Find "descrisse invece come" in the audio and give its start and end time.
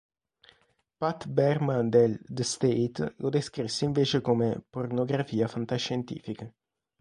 3.29-4.59